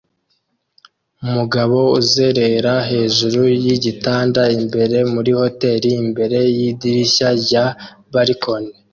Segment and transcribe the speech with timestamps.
[1.25, 7.65] Umugabo uzerera hejuru yigitanda imbere muri hoteri imbere yidirishya rya
[8.13, 8.71] balkoni